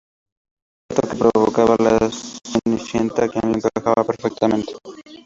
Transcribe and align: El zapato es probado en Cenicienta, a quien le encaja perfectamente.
El 0.89 0.95
zapato 0.95 1.27
es 1.27 1.53
probado 1.53 1.97
en 2.01 2.11
Cenicienta, 2.11 3.25
a 3.25 3.29
quien 3.29 3.51
le 3.51 3.59
encaja 3.59 4.03
perfectamente. 4.03 4.73